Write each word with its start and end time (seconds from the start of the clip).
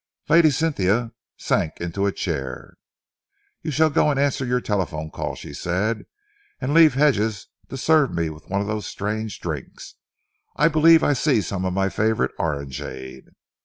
Lady 0.29 0.49
Cynthia 0.49 1.11
sank 1.37 1.79
into 1.79 2.07
a 2.07 2.11
chair. 2.11 2.73
"You 3.61 3.69
shall 3.69 3.91
go 3.91 4.09
and 4.09 4.19
answer 4.19 4.43
your 4.43 4.59
telephone 4.59 5.11
call," 5.11 5.35
she 5.35 5.53
said, 5.53 6.07
"and 6.59 6.73
leave 6.73 6.95
Hedges 6.95 7.45
to 7.69 7.77
serve 7.77 8.11
me 8.11 8.31
with 8.31 8.49
one 8.49 8.61
of 8.61 8.67
these 8.67 8.87
strange 8.87 9.39
drinks. 9.39 9.93
I 10.55 10.69
believe 10.69 11.03
I 11.03 11.13
see 11.13 11.39
some 11.39 11.65
of 11.65 11.73
my 11.73 11.89
favourite 11.89 12.31
orangeade." 12.39 13.27